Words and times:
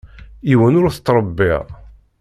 Yiwen 0.49 0.77
ur 0.79 0.85
t-ttṛebbiɣ. 0.91 1.63